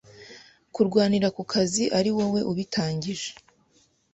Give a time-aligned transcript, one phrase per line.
[0.73, 3.29] Kurwanira ku kazi ariwowe ubitangije